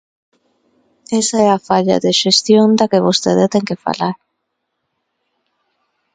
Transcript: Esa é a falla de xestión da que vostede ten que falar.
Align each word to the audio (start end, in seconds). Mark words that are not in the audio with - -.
Esa 1.21 1.37
é 1.47 1.47
a 1.53 1.63
falla 1.67 1.97
de 2.05 2.11
xestión 2.21 2.67
da 2.79 2.89
que 2.91 3.03
vostede 3.07 3.45
ten 3.53 3.63
que 3.69 3.81
falar. 3.85 4.15